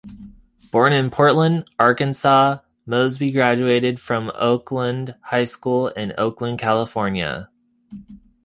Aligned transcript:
Born 0.71 0.93
in 0.93 1.11
Portland, 1.11 1.69
Arkansas, 1.77 2.57
Moseby 2.87 3.31
graduated 3.33 3.99
from 3.99 4.31
Oakland 4.33 5.13
High 5.25 5.45
School 5.45 5.89
in 5.89 6.11
Oakland, 6.17 6.57
California. 6.57 7.51